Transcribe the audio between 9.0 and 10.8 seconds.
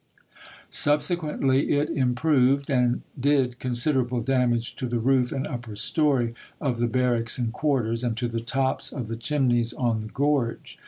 the chimneys on the gorge.